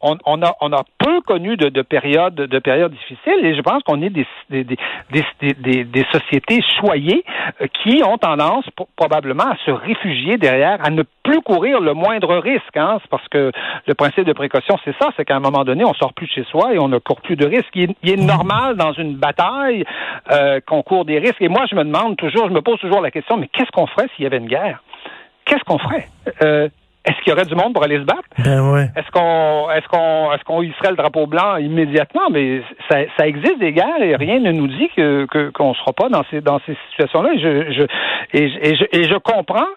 on, 0.00 0.16
on, 0.24 0.42
a 0.42 0.56
on 0.60 0.72
a 0.72 0.82
peu 0.98 1.20
connu 1.20 1.56
de, 1.56 1.68
de 1.68 1.82
périodes 1.82 2.34
de 2.34 2.58
périodes 2.58 2.92
difficiles 2.92 3.53
je 3.54 3.60
pense 3.62 3.82
qu'on 3.82 4.02
est 4.02 4.10
des, 4.10 4.26
des, 4.50 4.64
des, 4.64 5.84
des, 5.84 6.06
sociétés 6.12 6.60
choyées 6.80 7.24
euh, 7.60 7.66
qui 7.82 8.02
ont 8.04 8.18
tendance 8.18 8.64
probablement 8.96 9.44
à 9.44 9.56
se 9.64 9.70
réfugier 9.70 10.36
derrière, 10.36 10.78
à 10.84 10.90
ne 10.90 11.02
plus 11.22 11.40
courir 11.40 11.80
le 11.80 11.94
moindre 11.94 12.36
risque. 12.36 12.76
Hein, 12.76 12.98
parce 13.10 13.26
que 13.28 13.52
le 13.86 13.94
principe 13.94 14.24
de 14.24 14.32
précaution, 14.32 14.76
c'est 14.84 14.94
ça, 15.00 15.10
c'est 15.16 15.24
qu'à 15.24 15.36
un 15.36 15.40
moment 15.40 15.64
donné, 15.64 15.84
on 15.84 15.94
sort 15.94 16.12
plus 16.12 16.26
de 16.26 16.32
chez 16.32 16.44
soi 16.44 16.74
et 16.74 16.78
on 16.78 16.88
ne 16.88 16.98
court 16.98 17.20
plus 17.20 17.36
de 17.36 17.46
risques. 17.46 17.74
Il 17.74 17.94
est, 18.02 18.16
normal 18.16 18.76
dans 18.76 18.92
une 18.92 19.16
bataille 19.16 19.84
euh, 20.30 20.60
qu'on 20.66 20.82
court 20.82 21.04
des 21.04 21.18
risques. 21.18 21.40
Et 21.40 21.48
moi, 21.48 21.66
je 21.70 21.74
me 21.74 21.84
demande 21.84 22.16
toujours, 22.16 22.48
je 22.48 22.54
me 22.54 22.62
pose 22.62 22.78
toujours 22.78 23.00
la 23.00 23.10
question, 23.10 23.36
mais 23.36 23.48
qu'est-ce 23.48 23.70
qu'on 23.70 23.86
ferait 23.86 24.08
s'il 24.14 24.24
y 24.24 24.26
avait 24.26 24.38
une 24.38 24.46
guerre? 24.46 24.82
Qu'est-ce 25.44 25.64
qu'on 25.64 25.78
ferait? 25.78 26.08
Euh, 26.42 26.68
est-ce 27.04 27.16
qu'il 27.22 27.30
y 27.30 27.32
aurait 27.32 27.44
du 27.44 27.54
monde 27.54 27.74
pour 27.74 27.82
aller 27.84 27.98
se 27.98 28.04
battre? 28.04 28.24
Ben 28.38 28.72
ouais. 28.72 28.88
Est-ce 28.96 29.10
qu'on 29.10 29.70
est-ce 29.70 29.86
qu'on 29.88 30.32
est-ce 30.32 30.44
qu'on 30.44 30.62
hisserait 30.62 30.90
le 30.90 30.96
drapeau 30.96 31.26
blanc 31.26 31.56
immédiatement? 31.56 32.30
Mais 32.30 32.62
ça, 32.90 32.98
ça 33.16 33.26
existe 33.26 33.58
des 33.58 33.72
guerres 33.72 34.02
et 34.02 34.16
rien 34.16 34.40
ne 34.40 34.52
nous 34.52 34.68
dit 34.68 34.88
que 34.96 35.26
qu'on 35.52 35.70
ne 35.70 35.74
sera 35.74 35.92
pas 35.92 36.08
dans 36.08 36.24
ces 36.30 36.40
dans 36.40 36.60
ces 36.66 36.76
situations-là. 36.90 37.30
Je, 37.36 37.72
je, 37.72 37.82
et, 38.32 38.48
je, 38.48 38.84
et 38.92 39.04
je 39.04 39.16
comprends 39.18 39.68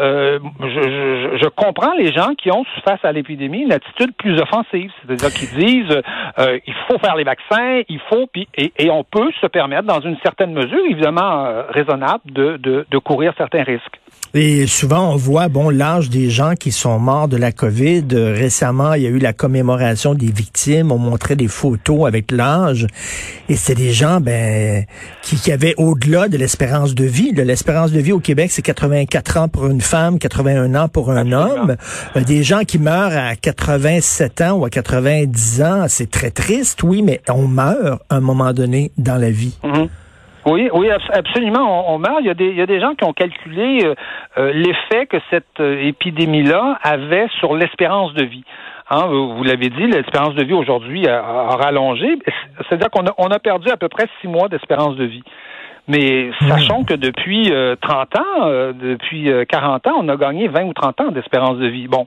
euh, 0.00 0.38
je, 0.60 1.38
je, 1.42 1.48
comprends 1.48 1.92
les 1.94 2.12
gens 2.12 2.34
qui 2.34 2.50
ont, 2.50 2.64
face 2.84 3.00
à 3.02 3.12
l'épidémie, 3.12 3.62
une 3.62 3.72
attitude 3.72 4.12
plus 4.16 4.38
offensive. 4.40 4.90
C'est-à-dire 5.02 5.32
qu'ils 5.32 5.58
disent 5.58 6.02
euh, 6.38 6.58
il 6.66 6.74
faut 6.88 6.98
faire 6.98 7.16
les 7.16 7.24
vaccins, 7.24 7.82
il 7.88 8.00
faut, 8.08 8.26
puis, 8.32 8.48
et, 8.56 8.72
et, 8.78 8.90
on 8.90 9.04
peut 9.04 9.30
se 9.40 9.46
permettre, 9.46 9.86
dans 9.86 10.00
une 10.00 10.16
certaine 10.22 10.52
mesure, 10.52 10.84
évidemment 10.88 11.44
euh, 11.44 11.62
raisonnable, 11.70 12.22
de, 12.26 12.56
de, 12.56 12.86
de 12.90 12.98
courir 12.98 13.32
certains 13.36 13.62
risques. 13.62 14.00
Et 14.32 14.68
souvent, 14.68 15.12
on 15.12 15.16
voit, 15.16 15.48
bon, 15.48 15.70
l'âge 15.70 16.08
des 16.08 16.30
gens 16.30 16.54
qui 16.54 16.70
sont 16.70 17.00
morts 17.00 17.26
de 17.26 17.36
la 17.36 17.50
COVID. 17.50 18.04
Récemment, 18.12 18.94
il 18.94 19.02
y 19.02 19.06
a 19.06 19.10
eu 19.10 19.18
la 19.18 19.32
commémoration 19.32 20.14
des 20.14 20.30
victimes. 20.30 20.92
On 20.92 20.98
montrait 20.98 21.34
des 21.34 21.48
photos 21.48 22.06
avec 22.06 22.30
l'âge. 22.30 22.86
Et 23.48 23.56
c'est 23.56 23.74
des 23.74 23.90
gens, 23.90 24.20
ben, 24.20 24.84
qui, 25.22 25.34
qui 25.34 25.50
avaient 25.50 25.74
au-delà 25.78 26.28
de 26.28 26.36
l'espérance 26.36 26.94
de 26.94 27.04
vie. 27.04 27.32
L'espérance 27.32 27.90
de 27.90 27.98
vie 27.98 28.12
au 28.12 28.20
Québec, 28.20 28.52
c'est 28.52 28.62
84 28.62 29.36
ans 29.36 29.48
pour 29.48 29.66
une 29.66 29.79
femme, 29.80 30.18
81 30.18 30.74
ans 30.74 30.88
pour 30.88 31.10
un 31.10 31.32
homme. 31.32 31.76
Euh, 32.16 32.20
des 32.22 32.42
gens 32.42 32.60
qui 32.60 32.78
meurent 32.78 33.16
à 33.16 33.36
87 33.36 34.40
ans 34.40 34.52
ou 34.58 34.64
à 34.64 34.70
90 34.70 35.62
ans, 35.62 35.84
c'est 35.88 36.10
très 36.10 36.30
triste, 36.30 36.82
oui, 36.82 37.02
mais 37.02 37.20
on 37.28 37.48
meurt 37.48 38.02
à 38.10 38.16
un 38.16 38.20
moment 38.20 38.52
donné 38.52 38.90
dans 38.98 39.16
la 39.16 39.30
vie. 39.30 39.58
Mm-hmm. 39.62 39.88
Oui, 40.46 40.70
oui, 40.72 40.90
absolument. 40.90 41.92
On, 41.92 41.98
meurt. 41.98 42.18
Il 42.20 42.26
y, 42.26 42.30
a 42.30 42.34
des, 42.34 42.46
il 42.46 42.56
y 42.56 42.62
a 42.62 42.66
des 42.66 42.80
gens 42.80 42.94
qui 42.94 43.04
ont 43.04 43.12
calculé 43.12 43.84
euh, 43.84 43.94
euh, 44.38 44.52
l'effet 44.52 45.06
que 45.06 45.18
cette 45.30 45.60
euh, 45.60 45.82
épidémie-là 45.82 46.78
avait 46.82 47.28
sur 47.38 47.54
l'espérance 47.54 48.14
de 48.14 48.24
vie. 48.24 48.44
Hein, 48.88 49.06
vous 49.06 49.44
l'avez 49.44 49.68
dit, 49.68 49.86
l'espérance 49.86 50.34
de 50.34 50.44
vie 50.44 50.54
aujourd'hui 50.54 51.06
a, 51.06 51.22
rallongé. 51.56 52.18
C'est-à-dire 52.68 52.90
qu'on 52.90 53.06
a, 53.06 53.14
on 53.18 53.28
a 53.28 53.38
perdu 53.38 53.70
à 53.70 53.76
peu 53.76 53.88
près 53.88 54.06
six 54.20 54.26
mois 54.26 54.48
d'espérance 54.48 54.96
de 54.96 55.04
vie. 55.04 55.22
Mais 55.90 56.30
sachons 56.48 56.84
que 56.84 56.94
depuis 56.94 57.52
30 57.80 58.16
ans, 58.16 58.72
depuis 58.72 59.28
40 59.48 59.86
ans, 59.88 59.94
on 59.98 60.08
a 60.08 60.16
gagné 60.16 60.46
20 60.46 60.64
ou 60.64 60.72
30 60.72 61.00
ans 61.00 61.10
d'espérance 61.10 61.58
de 61.58 61.66
vie. 61.66 61.88
Bon, 61.88 62.06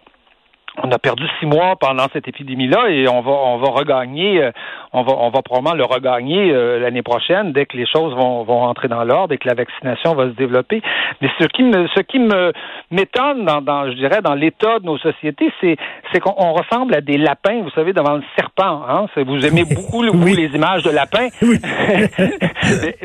on 0.81 0.91
a 0.91 0.97
perdu 0.97 1.23
six 1.39 1.45
mois 1.45 1.75
pendant 1.79 2.07
cette 2.13 2.27
épidémie-là 2.27 2.89
et 2.89 3.07
on 3.07 3.21
va 3.21 3.31
on 3.31 3.57
va 3.57 3.69
regagner 3.69 4.43
euh, 4.43 4.51
on 4.91 5.03
va 5.03 5.13
on 5.19 5.29
va 5.29 5.41
probablement 5.43 5.75
le 5.75 5.85
regagner 5.85 6.51
euh, 6.51 6.79
l'année 6.79 7.03
prochaine 7.03 7.53
dès 7.53 7.65
que 7.65 7.77
les 7.77 7.85
choses 7.85 8.15
vont 8.15 8.43
vont 8.43 8.59
rentrer 8.59 8.87
dans 8.87 9.03
l'ordre 9.03 9.33
et 9.33 9.37
que 9.37 9.47
la 9.47 9.53
vaccination 9.53 10.15
va 10.15 10.25
se 10.25 10.35
développer. 10.35 10.81
Mais 11.21 11.29
ce 11.39 11.45
qui 11.45 11.63
me 11.63 11.87
ce 11.89 12.01
qui 12.01 12.17
me 12.17 12.51
m'étonne 12.89 13.45
dans, 13.45 13.61
dans 13.61 13.89
je 13.89 13.95
dirais 13.95 14.21
dans 14.21 14.33
l'état 14.33 14.79
de 14.79 14.85
nos 14.85 14.97
sociétés, 14.97 15.51
c'est 15.61 15.77
c'est 16.11 16.19
qu'on 16.19 16.53
ressemble 16.53 16.95
à 16.95 17.01
des 17.01 17.17
lapins, 17.17 17.61
vous 17.61 17.71
savez, 17.71 17.93
devant 17.93 18.15
le 18.15 18.23
serpent. 18.35 18.83
Hein? 18.87 19.05
Vous 19.15 19.45
aimez 19.45 19.65
beaucoup 19.65 20.01
les 20.01 20.55
images 20.55 20.83
de 20.83 20.91
lapins, 20.91 21.27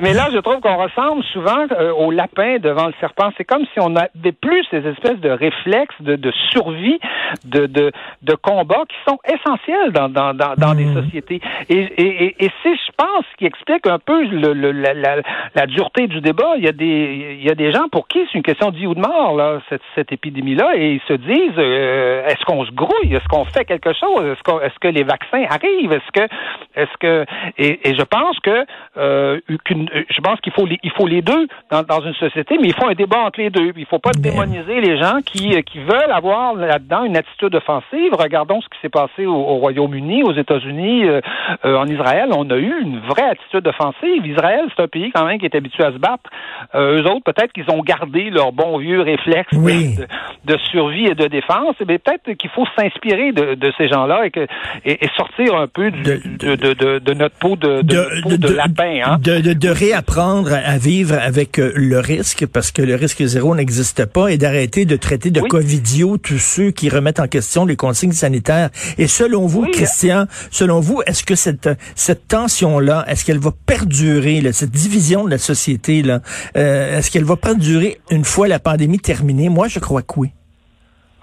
mais, 0.00 0.14
là 0.14 0.28
je 0.32 0.38
trouve 0.38 0.60
qu'on 0.60 0.76
ressemble 0.76 1.22
souvent 1.32 1.66
euh, 1.72 1.92
aux 1.92 2.10
lapins 2.10 2.58
devant 2.58 2.86
le 2.86 2.94
serpent. 3.00 3.30
C'est 3.36 3.44
comme 3.44 3.64
si 3.74 3.80
on 3.80 3.94
avait 3.96 4.32
plus 4.32 4.64
ces 4.70 4.86
espèces 4.86 5.20
de 5.20 5.30
réflexes 5.30 6.00
de, 6.00 6.16
de 6.16 6.32
survie 6.50 6.98
de 7.44 7.57
de, 7.66 7.92
de, 8.22 8.34
combats 8.34 8.84
qui 8.88 8.96
sont 9.06 9.18
essentiels 9.26 9.92
dans, 9.92 10.08
dans, 10.08 10.34
dans, 10.34 10.54
dans 10.56 10.72
les 10.72 10.84
mmh. 10.84 11.02
sociétés. 11.02 11.40
Et, 11.68 11.78
et, 11.78 12.44
et 12.44 12.50
c'est, 12.62 12.74
je 12.74 12.92
pense, 12.96 13.24
ce 13.32 13.36
qui 13.36 13.46
explique 13.46 13.86
un 13.86 13.98
peu 13.98 14.24
le, 14.24 14.52
la, 14.52 14.94
la, 14.94 15.16
la, 15.54 15.66
dureté 15.66 16.06
du 16.06 16.20
débat. 16.20 16.54
Il 16.56 16.64
y 16.64 16.68
a 16.68 16.72
des, 16.72 17.36
il 17.40 17.44
y 17.44 17.50
a 17.50 17.54
des 17.54 17.72
gens 17.72 17.88
pour 17.90 18.08
qui 18.08 18.20
c'est 18.26 18.38
une 18.38 18.42
question 18.42 18.70
de 18.70 18.76
vie 18.76 18.86
ou 18.86 18.94
de 18.94 19.00
mort, 19.00 19.36
là, 19.36 19.60
cette, 19.68 19.82
cette 19.94 20.12
épidémie-là, 20.12 20.72
et 20.76 20.92
ils 20.92 21.00
se 21.08 21.14
disent, 21.14 21.58
euh, 21.58 22.26
est-ce 22.26 22.44
qu'on 22.44 22.64
se 22.64 22.70
grouille? 22.72 23.12
Est-ce 23.12 23.26
qu'on 23.28 23.44
fait 23.44 23.64
quelque 23.64 23.92
chose? 23.92 24.24
Est-ce, 24.24 24.64
est-ce 24.64 24.78
que 24.80 24.88
les 24.88 25.04
vaccins 25.04 25.44
arrivent? 25.48 25.92
Est-ce 25.92 26.12
que, 26.12 26.34
est-ce 26.76 26.96
que, 27.00 27.24
et, 27.56 27.88
et 27.88 27.94
je 27.94 28.02
pense 28.02 28.38
que, 28.40 28.64
euh, 28.96 29.40
je 29.48 30.20
pense 30.20 30.40
qu'il 30.40 30.52
faut 30.52 30.66
les, 30.66 30.78
il 30.82 30.90
faut 30.92 31.06
les 31.06 31.22
deux 31.22 31.46
dans, 31.70 31.82
dans 31.82 32.00
une 32.00 32.14
société, 32.14 32.56
mais 32.60 32.68
il 32.68 32.74
faut 32.74 32.88
un 32.88 32.94
débat 32.94 33.20
entre 33.20 33.40
les 33.40 33.50
deux. 33.50 33.72
Il 33.76 33.86
faut 33.86 33.98
pas 33.98 34.12
démoniser 34.12 34.80
les 34.80 34.98
gens 34.98 35.18
qui, 35.24 35.62
qui 35.64 35.78
veulent 35.78 36.12
avoir 36.12 36.54
là-dedans 36.54 37.04
une 37.04 37.16
attitude 37.16 37.47
offensive. 37.54 38.12
Regardons 38.12 38.60
ce 38.60 38.68
qui 38.68 38.80
s'est 38.82 38.88
passé 38.88 39.26
au, 39.26 39.56
Royaume-Uni, 39.58 40.22
aux 40.22 40.32
États-Unis, 40.32 41.04
euh, 41.06 41.20
euh, 41.64 41.76
en 41.76 41.86
Israël. 41.86 42.28
On 42.32 42.48
a 42.50 42.56
eu 42.56 42.72
une 42.82 43.00
vraie 43.00 43.30
attitude 43.30 43.66
offensive. 43.66 44.26
Israël, 44.26 44.64
c'est 44.74 44.82
un 44.82 44.88
pays 44.88 45.10
quand 45.14 45.24
même 45.24 45.38
qui 45.38 45.46
est 45.46 45.54
habitué 45.54 45.84
à 45.84 45.92
se 45.92 45.98
battre. 45.98 46.30
Euh, 46.74 47.02
eux 47.02 47.06
autres, 47.06 47.24
peut-être 47.24 47.52
qu'ils 47.52 47.70
ont 47.70 47.82
gardé 47.82 48.30
leur 48.30 48.52
bon 48.52 48.78
vieux 48.78 49.00
réflexe 49.00 49.52
de, 49.52 50.56
survie 50.70 51.06
et 51.06 51.14
de 51.14 51.26
défense. 51.26 51.76
Mais 51.86 51.98
peut-être 51.98 52.32
qu'il 52.32 52.50
faut 52.50 52.66
s'inspirer 52.76 53.32
de, 53.32 53.72
ces 53.76 53.88
gens-là 53.88 54.26
et, 54.26 54.48
et, 54.84 55.08
sortir 55.16 55.54
un 55.54 55.66
peu 55.66 55.90
de, 55.90 56.20
de, 56.56 57.14
notre 57.14 57.36
peau 57.38 57.56
de, 57.56 57.82
de, 57.82 58.54
lapin. 58.54 59.00
Hein? 59.04 59.18
De, 59.20 59.68
réapprendre 59.68 60.52
à 60.52 60.78
vivre 60.78 61.14
avec 61.20 61.58
le 61.58 61.98
risque, 61.98 62.46
parce 62.46 62.72
que 62.72 62.82
le 62.82 62.94
risque 62.94 63.22
zéro 63.22 63.54
n'existe 63.54 64.06
pas, 64.12 64.28
et 64.28 64.38
d'arrêter 64.38 64.84
de 64.84 64.96
traiter 64.96 65.30
de 65.30 65.40
covidio 65.40 66.16
tous 66.18 66.38
ceux 66.38 66.70
qui 66.70 66.88
remettent 66.88 67.20
en 67.20 67.26
question 67.26 67.37
question 67.38 67.66
des 67.66 67.76
consignes 67.76 68.12
sanitaires. 68.12 68.70
Et 68.98 69.06
selon 69.06 69.46
vous, 69.46 69.64
Christian, 69.70 70.26
selon 70.50 70.80
vous, 70.80 71.02
est-ce 71.06 71.22
que 71.22 71.36
cette, 71.36 71.68
cette 71.94 72.26
tension-là, 72.26 73.04
est-ce 73.06 73.24
qu'elle 73.24 73.38
va 73.38 73.52
perdurer, 73.64 74.40
là, 74.40 74.52
cette 74.52 74.72
division 74.72 75.24
de 75.24 75.30
la 75.30 75.38
société, 75.38 76.02
là, 76.02 76.20
euh, 76.56 76.98
est-ce 76.98 77.12
qu'elle 77.12 77.24
va 77.24 77.36
perdurer 77.36 78.00
une 78.10 78.24
fois 78.24 78.48
la 78.48 78.58
pandémie 78.58 78.98
terminée? 78.98 79.48
Moi, 79.48 79.68
je 79.68 79.78
crois 79.78 80.02
que 80.02 80.14
oui. 80.16 80.30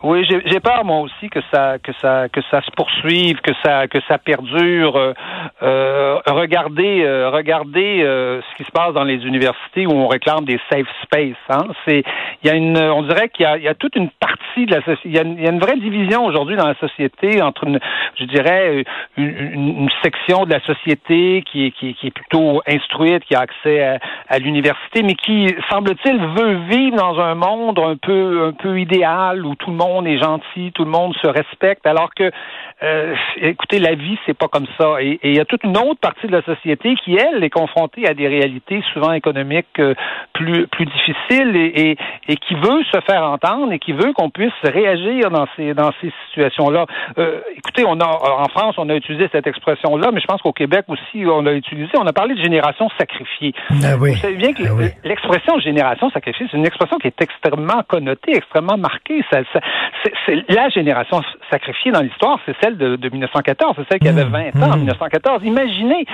Oui, 0.03 0.27
j'ai 0.27 0.59
peur 0.59 0.83
moi 0.83 0.99
aussi 0.99 1.29
que 1.29 1.39
ça 1.51 1.79
que 1.79 1.91
ça 2.01 2.27
que 2.27 2.41
ça 2.51 2.61
se 2.61 2.69
poursuive, 2.71 3.39
que 3.39 3.53
ça 3.63 3.87
que 3.87 3.97
ça 4.07 4.17
perdure. 4.17 4.97
Euh, 4.97 5.13
euh 5.63 6.19
regardez 6.27 7.01
euh, 7.03 7.29
regardez 7.29 8.03
euh, 8.03 8.41
ce 8.41 8.55
qui 8.57 8.65
se 8.65 8.71
passe 8.71 8.93
dans 8.93 9.05
les 9.05 9.25
universités 9.25 9.87
où 9.87 9.91
on 9.91 10.07
réclame 10.07 10.43
des 10.43 10.59
safe 10.69 10.87
space. 11.01 11.37
Hein. 11.49 11.67
C'est 11.87 12.03
il 12.43 12.47
y 12.47 12.51
a 12.51 12.55
une 12.55 12.77
on 12.77 13.03
dirait 13.03 13.29
qu'il 13.29 13.47
y 13.57 13.63
y 13.63 13.67
a 13.69 13.73
toute 13.73 13.95
une 13.95 14.09
partie 14.09 14.65
de 14.65 14.75
la 14.75 14.81
société. 14.83 15.01
Il 15.05 15.15
y 15.15 15.17
a 15.17 15.21
une, 15.21 15.37
il 15.37 15.43
y 15.43 15.47
a 15.47 15.51
une 15.51 15.59
vraie 15.59 15.77
division 15.77 16.25
aujourd'hui 16.25 16.57
dans 16.57 16.67
la 16.67 16.75
société 16.75 17.41
entre 17.41 17.63
une 17.63 17.79
je 18.19 18.25
dirais 18.25 18.83
une, 19.15 19.25
une, 19.27 19.89
section 20.03 20.45
de 20.45 20.51
la 20.51 20.59
société 20.65 21.41
qui 21.49 21.67
est 21.67 21.71
qui, 21.71 21.93
qui 21.95 22.07
est 22.07 22.11
plutôt 22.11 22.61
instruite, 22.67 23.23
qui 23.23 23.33
a 23.33 23.39
accès 23.39 23.81
à, 23.81 23.99
à 24.27 24.39
l'université, 24.39 25.03
mais 25.03 25.15
qui 25.15 25.55
semble-t-il 25.69 26.17
veut 26.17 26.55
vivre 26.69 26.97
dans 26.97 27.17
un 27.19 27.33
monde 27.33 27.79
un 27.79 27.95
peu 27.95 28.47
un 28.47 28.51
peu 28.51 28.77
idéal 28.79 29.45
où 29.45 29.55
tout 29.55 29.71
le 29.71 29.77
monde 29.77 29.84
est 30.05 30.17
gentil, 30.17 30.71
tout 30.73 30.83
le 30.83 30.91
monde 30.91 31.15
se 31.21 31.27
respecte, 31.27 31.85
alors 31.85 32.13
que, 32.13 32.31
euh, 32.83 33.15
écoutez, 33.37 33.79
la 33.79 33.95
vie, 33.95 34.17
c'est 34.25 34.37
pas 34.37 34.47
comme 34.47 34.67
ça. 34.77 35.01
Et 35.01 35.19
il 35.23 35.35
y 35.35 35.39
a 35.39 35.45
toute 35.45 35.63
une 35.63 35.77
autre 35.77 35.99
partie 35.99 36.27
de 36.27 36.31
la 36.31 36.41
société 36.41 36.95
qui, 36.95 37.15
elle, 37.15 37.43
est 37.43 37.49
confrontée 37.49 38.07
à 38.07 38.13
des 38.13 38.27
réalités 38.27 38.83
souvent 38.93 39.13
économiques 39.13 39.79
euh, 39.79 39.93
plus, 40.33 40.67
plus 40.67 40.85
difficiles 40.85 41.55
et, 41.55 41.97
et, 42.27 42.35
qui 42.37 42.55
veut 42.55 42.83
se 42.91 42.99
faire 43.07 43.23
entendre 43.23 43.71
et 43.71 43.79
qui 43.79 43.93
veut 43.93 44.13
qu'on 44.13 44.29
puisse 44.29 44.53
réagir 44.63 45.29
dans 45.29 45.47
ces, 45.55 45.73
dans 45.73 45.91
ces 46.01 46.11
situations-là. 46.27 46.85
Euh, 47.17 47.39
écoutez, 47.55 47.83
on 47.85 47.99
a, 47.99 48.05
en 48.05 48.49
France, 48.49 48.75
on 48.77 48.89
a 48.89 48.95
utilisé 48.95 49.29
cette 49.31 49.47
expression-là, 49.47 50.11
mais 50.13 50.21
je 50.21 50.25
pense 50.25 50.41
qu'au 50.41 50.53
Québec 50.53 50.85
aussi, 50.87 51.25
on 51.25 51.41
l'a 51.41 51.53
utilisé. 51.53 51.91
On 51.97 52.07
a 52.07 52.13
parlé 52.13 52.35
de 52.35 52.41
génération 52.41 52.89
sacrifiée. 52.97 53.53
Ah 53.83 53.95
oui. 53.99 54.11
Vous 54.11 54.17
savez 54.17 54.35
bien 54.35 54.53
que 54.53 54.63
ah 54.63 54.89
l'expression 55.03 55.59
génération 55.59 56.09
sacrifiée, 56.11 56.47
c'est 56.49 56.57
une 56.57 56.65
expression 56.65 56.97
qui 56.97 57.07
est 57.07 57.21
extrêmement 57.21 57.81
connotée, 57.87 58.35
extrêmement 58.35 58.77
marquée. 58.77 59.23
Ça, 59.31 59.39
ça, 59.53 59.59
c'est 60.25 60.43
la 60.49 60.69
génération 60.69 61.21
sacrifiée 61.51 61.91
dans 61.91 62.01
l'histoire, 62.01 62.39
c'est 62.45 62.55
celle 62.61 62.77
de, 62.77 63.09
1914, 63.09 63.75
c'est 63.77 63.87
celle 63.89 63.99
qui 63.99 64.07
avait 64.07 64.23
20 64.23 64.55
mmh, 64.55 64.63
ans 64.63 64.71
en 64.73 64.77
1914. 64.77 65.41
Mmh. 65.41 65.47
Imaginez, 65.47 66.05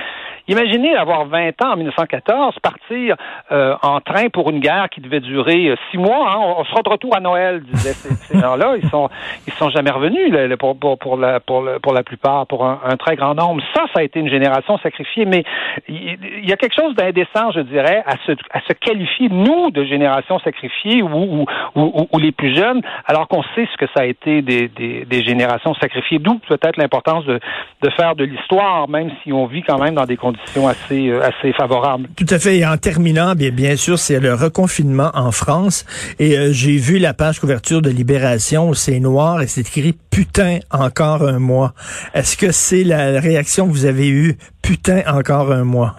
imaginez 0.48 0.96
avoir 0.96 1.26
20 1.26 1.62
ans 1.62 1.72
en 1.72 1.76
1914, 1.76 2.54
partir 2.62 3.16
euh, 3.50 3.74
en 3.82 4.00
train 4.00 4.28
pour 4.28 4.50
une 4.50 4.60
guerre 4.60 4.88
qui 4.90 5.00
devait 5.00 5.20
durer 5.20 5.68
euh, 5.68 5.76
six 5.90 5.98
mois. 5.98 6.30
Hein. 6.30 6.38
on, 6.58 6.64
sera 6.64 6.82
de 6.82 6.88
retour 6.88 7.16
à 7.16 7.20
Noël, 7.20 7.62
disaient 7.62 7.92
ces, 7.92 8.38
gens-là. 8.40 8.74
Ils 8.82 8.88
sont, 8.88 9.08
ils 9.46 9.52
sont 9.54 9.70
jamais 9.70 9.90
revenus 9.90 10.32
pour, 10.58 10.78
pour, 10.78 10.98
pour, 10.98 11.16
la, 11.16 11.40
pour, 11.40 11.64
pour 11.82 11.92
la 11.92 12.02
plupart, 12.02 12.46
pour 12.46 12.64
un, 12.64 12.96
très 12.98 13.16
grand 13.16 13.34
nombre. 13.34 13.62
Ça, 13.74 13.84
ça 13.94 14.00
a 14.00 14.02
été 14.02 14.20
une 14.20 14.28
génération 14.28 14.78
sacrifiée. 14.78 15.24
Mais 15.24 15.44
il 15.88 16.48
y, 16.48 16.52
a 16.52 16.56
quelque 16.56 16.74
chose 16.74 16.94
d'indécent, 16.94 17.50
je 17.52 17.60
dirais, 17.60 18.02
à 18.06 18.16
se, 18.26 18.32
à 18.50 18.60
se 18.60 18.72
qualifier 18.72 19.28
nous 19.28 19.70
de 19.70 19.84
génération 19.84 20.38
sacrifiée 20.40 21.02
ou, 21.02 21.46
ou, 21.74 22.06
ou 22.12 22.18
les 22.18 22.32
plus 22.32 22.54
jeunes, 22.54 22.82
alors 23.06 23.28
qu'on 23.28 23.42
sait 23.54 23.68
ce 23.72 23.76
que 23.76 23.90
ça 23.94 24.00
a 24.00 24.04
été 24.04 24.42
des, 24.42 24.68
des, 24.68 25.22
générations 25.22 25.74
sacrifiées. 25.74 26.18
D'où 26.18 26.38
peut-être 26.48 26.76
l'importance 26.76 27.24
de, 27.24 27.38
de 27.82 27.90
faire 27.90 28.16
de 28.16 28.24
l'histoire, 28.24 28.88
même 28.88 29.10
si 29.22 29.32
on 29.32 29.46
vit 29.46 29.62
quand 29.62 29.78
même 29.78 29.94
dans 29.94 30.04
des 30.04 30.16
conditions 30.16 30.68
assez, 30.68 31.08
euh, 31.08 31.22
assez 31.22 31.52
favorables. 31.52 32.08
Tout 32.16 32.26
à 32.28 32.38
fait. 32.38 32.58
Et 32.58 32.66
en 32.66 32.76
terminant, 32.76 33.34
bien, 33.34 33.50
bien 33.50 33.76
sûr, 33.76 33.98
c'est 33.98 34.20
le 34.20 34.34
reconfinement 34.34 35.10
en 35.14 35.32
France. 35.32 35.84
Et 36.18 36.36
euh, 36.36 36.52
j'ai 36.52 36.76
vu 36.76 36.98
la 36.98 37.14
page 37.14 37.40
couverture 37.40 37.82
de 37.82 37.90
Libération, 37.90 38.72
c'est 38.72 39.00
noir 39.00 39.42
et 39.42 39.46
c'est 39.46 39.62
écrit 39.62 39.94
putain 40.10 40.58
encore 40.70 41.22
un 41.22 41.38
mois. 41.38 41.72
Est-ce 42.14 42.36
que 42.36 42.52
c'est 42.52 42.84
la 42.84 43.20
réaction 43.20 43.66
que 43.66 43.72
vous 43.72 43.86
avez 43.86 44.08
eue? 44.08 44.36
Putain 44.62 45.02
encore 45.06 45.52
un 45.52 45.64
mois. 45.64 45.96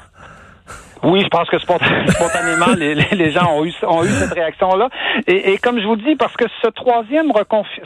Oui, 1.04 1.22
je 1.22 1.28
pense 1.28 1.50
que 1.50 1.58
spontanément, 1.60 2.74
les, 2.78 2.96
les, 2.96 3.32
gens 3.32 3.58
ont 3.58 3.66
eu, 3.66 3.74
ont 3.86 4.04
eu 4.04 4.08
cette 4.08 4.34
réaction-là. 4.34 4.90
Et, 5.28 5.54
et, 5.54 5.58
comme 5.58 5.80
je 5.80 5.86
vous 5.86 5.96
dis, 5.96 6.16
parce 6.16 6.36
que 6.36 6.46
ce 6.62 6.70
troisième, 6.70 7.32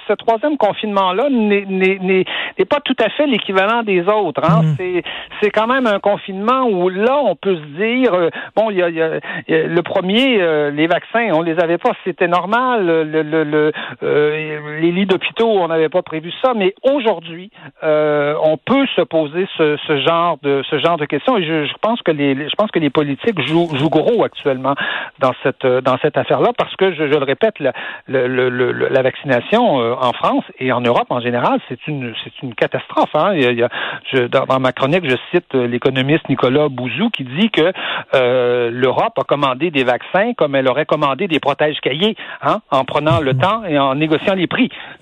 ce 0.07 0.13
troisième 0.13 0.57
confinement-là 0.57 1.29
n'est 1.29 2.65
pas 2.69 2.79
tout 2.79 2.95
à 2.99 3.09
fait 3.09 3.25
l'équivalent 3.25 3.83
des 3.83 4.01
autres. 4.07 4.41
Hein? 4.43 4.61
Mm-hmm. 4.63 5.03
C'est 5.41 5.49
quand 5.51 5.67
même 5.67 5.87
un 5.87 5.99
confinement 5.99 6.67
où 6.67 6.89
là, 6.89 7.17
on 7.23 7.35
peut 7.35 7.55
se 7.55 7.81
dire, 7.81 8.13
euh, 8.13 8.29
bon, 8.55 8.69
il 8.69 8.77
y 8.77 8.83
a, 8.83 8.89
y 8.89 9.01
a, 9.01 9.19
le 9.47 9.81
premier, 9.81 10.41
euh, 10.41 10.71
les 10.71 10.87
vaccins, 10.87 11.29
on 11.33 11.41
les 11.41 11.59
avait 11.59 11.77
pas, 11.77 11.91
c'était 12.03 12.27
normal. 12.27 12.85
Le, 12.85 13.21
le, 13.23 13.43
le 13.43 13.71
euh, 14.03 14.79
les 14.79 14.91
lits 14.91 15.05
d'hôpitaux, 15.05 15.49
on 15.49 15.67
n'avait 15.67 15.89
pas 15.89 16.01
prévu 16.01 16.31
ça. 16.43 16.53
Mais 16.55 16.73
aujourd'hui, 16.83 17.51
on 17.81 18.57
peut 18.63 18.85
se 18.95 19.01
poser 19.01 19.47
ce, 19.57 19.77
ce, 19.87 19.99
genre 20.01 20.37
de 20.41 20.61
ce 20.69 20.79
genre 20.79 20.97
de 20.97 21.05
questions. 21.05 21.37
Et 21.37 21.43
je, 21.43 21.65
je 21.65 21.73
pense 21.81 22.01
que 22.01 22.11
les, 22.11 22.35
je 22.35 22.55
pense 22.55 22.71
que 22.71 22.79
les 22.79 22.89
politique 23.07 23.47
joue, 23.47 23.69
joue 23.77 23.89
gros 23.89 24.23
actuellement 24.23 24.75
dans 25.19 25.33
cette 25.43 25.65
cette 26.01 26.17
affaire-là 26.17 26.51
parce 26.57 26.75
que 26.75 26.93
je, 26.93 27.03
le 27.03 27.17
répète, 27.17 27.55
la, 27.59 29.01
vaccination 29.01 29.79
euh, 29.81 29.93
en 29.99 30.11
France 30.13 30.43
et 30.59 30.71
en 30.71 30.81
Europe 30.81 31.07
en 31.09 31.19
général, 31.19 31.59
c'est 31.69 31.87
une 31.87 32.13
catastrophe. 32.55 33.09
Dans, 33.13 34.59
ma 34.59 34.71
chronique, 34.71 35.09
je 35.09 35.15
cite 35.31 35.55
euh, 35.55 35.67
l'économiste 35.67 36.27
Nicolas 36.29 36.69
Bouzou 36.69 37.09
qui 37.09 37.23
dit 37.23 37.49
que 37.49 37.71
euh, 38.13 38.69
l'Europe 38.71 39.17
a 39.17 39.23
commandé 39.23 39.71
des 39.71 39.83
vaccins 39.83 40.33
comme 40.35 40.55
elle 40.55 40.67
aurait 40.67 40.85
commandé 40.85 41.27
des 41.27 41.39
protèges 41.39 41.79
cahiers, 41.81 42.15
hein, 42.41 42.59
en 42.71 42.83
prenant 42.85 43.19
le 43.19 43.33
temps 43.33 43.63
et 43.65 43.79
en 43.79 43.95
négociant 43.95 44.35
les 44.35 44.47
prix. 44.47 44.69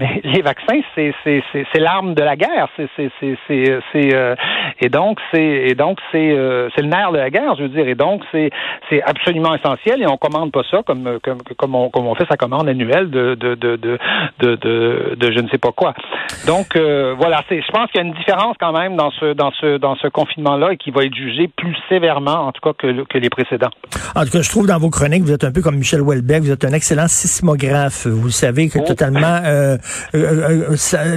mais 0.00 0.20
les 0.24 0.42
vaccins, 0.42 0.80
c'est 0.94 1.80
l'arme 1.80 2.14
de 2.14 2.22
la 2.22 2.36
guerre. 2.36 2.68
Et 4.80 4.88
donc 4.88 5.18
c'est 5.32 5.74
euh, 6.32 6.68
c'est 6.74 6.82
le 6.82 6.88
nerf 6.88 7.12
de 7.12 7.18
la 7.18 7.30
guerre, 7.30 7.54
je 7.56 7.62
veux 7.62 7.68
dire, 7.68 7.86
et 7.88 7.94
donc 7.94 8.22
c'est 8.32 8.50
c'est 8.88 9.02
absolument 9.02 9.54
essentiel 9.54 10.02
et 10.02 10.06
on 10.06 10.16
commande 10.16 10.52
pas 10.52 10.62
ça 10.70 10.82
comme 10.86 11.18
comme 11.22 11.38
comme 11.56 11.74
on, 11.74 11.90
comme 11.90 12.06
on 12.06 12.14
fait 12.14 12.26
sa 12.28 12.36
commande 12.36 12.68
annuelle 12.68 13.10
de 13.10 13.34
de 13.34 13.54
de 13.54 13.76
de 13.76 13.98
de, 14.40 15.14
de, 15.16 15.32
je 15.32 15.40
ne 15.40 15.48
sais 15.48 15.58
pas 15.58 15.72
quoi. 15.72 15.94
Donc 16.46 16.76
euh, 16.76 17.14
voilà, 17.16 17.42
c'est 17.48 17.60
je 17.60 17.72
pense 17.72 17.90
qu'il 17.90 18.00
y 18.00 18.04
a 18.04 18.06
une 18.06 18.14
différence 18.14 18.56
quand 18.60 18.72
même 18.72 18.96
dans 18.96 19.10
ce 19.12 19.32
dans 19.34 19.50
ce 19.52 19.78
dans 19.78 19.96
ce 19.96 20.08
confinement 20.08 20.56
là 20.56 20.72
et 20.72 20.76
qui 20.76 20.90
va 20.90 21.04
être 21.04 21.14
jugé 21.14 21.48
plus 21.48 21.76
sévèrement 21.88 22.46
en 22.46 22.52
tout 22.52 22.60
cas 22.60 22.72
que 22.76 23.04
que 23.04 23.18
les 23.18 23.30
précédents. 23.30 23.70
En 24.14 24.24
tout 24.24 24.30
cas, 24.30 24.42
je 24.42 24.48
trouve 24.48 24.66
dans 24.66 24.78
vos 24.78 24.90
chroniques, 24.90 25.22
vous 25.22 25.32
êtes 25.32 25.44
un 25.44 25.52
peu 25.52 25.62
comme 25.62 25.76
Michel 25.76 26.00
Houellebecq, 26.00 26.42
vous 26.42 26.52
êtes 26.52 26.64
un 26.64 26.72
excellent 26.72 27.08
sismographe. 27.08 28.06
Vous 28.06 28.30
savez 28.30 28.68
que 28.68 28.78
oh. 28.78 28.84
totalement 28.86 29.40
euh, 29.44 29.76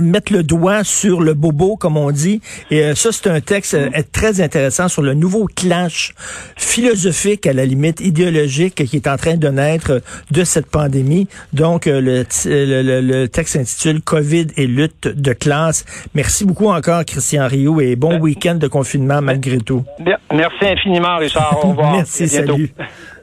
mettre 0.02 0.34
le 0.34 0.44
doigt 0.44 0.84
sur 0.84 1.22
le 1.22 1.34
bobo 1.34 1.78
comme 1.78 1.98
on 1.98 2.12
dit 2.12 2.42
et 2.72 2.96
ça 2.96 3.12
c'est 3.12 3.30
un 3.30 3.42
texte 3.42 3.78
très 4.12 4.42
intéressant 4.42 4.87
sur 4.88 5.02
le 5.02 5.14
nouveau 5.14 5.46
clash 5.46 6.14
philosophique, 6.56 7.46
à 7.48 7.54
la 7.54 7.66
limite 7.66 8.02
idéologique, 8.02 8.86
qui 8.86 8.96
est 8.96 9.08
en 9.08 9.18
train 9.18 9.36
de 9.36 9.48
naître 9.48 10.02
de 10.32 10.44
cette 10.44 10.68
pandémie. 10.68 11.28
Donc, 11.54 11.88
euh, 11.88 12.02
le, 12.02 13.02
le, 13.02 13.28
texte 13.28 13.54
s'intitule 13.54 14.02
COVID 14.02 14.48
et 14.56 14.68
lutte 14.68 15.08
de 15.08 15.34
classe. 15.34 15.86
Merci 16.14 16.46
beaucoup 16.46 16.70
encore, 16.70 17.04
Christian 17.06 17.48
Rio, 17.48 17.82
et 17.82 17.96
bon 17.96 18.20
week-end 18.20 18.56
de 18.56 18.68
confinement 18.68 19.22
malgré 19.22 19.58
tout. 19.58 19.84
Merci 20.32 20.66
infiniment, 20.66 21.18
Richard. 21.18 21.60
Au 21.64 21.70
revoir. 21.70 21.92
Merci, 21.96 22.28
salut. 22.28 22.74